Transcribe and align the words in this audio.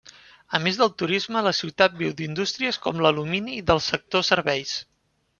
A 0.57 0.59
més 0.67 0.77
del 0.77 0.89
turisme 1.01 1.43
la 1.47 1.51
ciutat 1.57 1.99
viu 1.99 2.15
d'indústries 2.21 2.79
com 2.85 3.03
l'alumini 3.07 3.57
i 3.59 3.65
del 3.73 3.83
sector 3.89 4.25
serveis. 4.31 4.73